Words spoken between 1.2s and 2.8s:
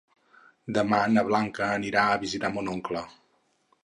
Blanca anirà a visitar mon